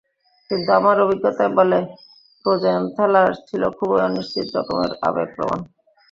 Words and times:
কিন্তু 0.49 0.69
আমার 0.71 0.95
অভিজ্ঞতায় 0.99 1.51
বলে, 1.57 1.79
রোজেনথ্যালার 2.45 3.31
ছিল 3.47 3.63
খুবই 3.77 3.99
অনিশ্চিত 4.07 4.47
রকমের 4.57 4.91
আবেগপ্রবণ। 5.07 5.59